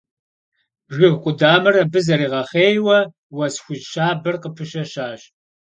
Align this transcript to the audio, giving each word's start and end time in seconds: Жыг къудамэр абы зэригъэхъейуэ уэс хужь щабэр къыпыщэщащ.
Жыг 0.95 1.15
къудамэр 1.23 1.75
абы 1.83 1.99
зэригъэхъейуэ 2.05 2.99
уэс 3.35 3.55
хужь 3.63 3.85
щабэр 3.91 4.35
къыпыщэщащ. 4.41 5.21